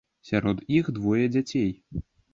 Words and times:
Сярод 0.29 0.63
іх 0.77 0.89
двое 0.97 1.25
дзяцей. 1.37 1.71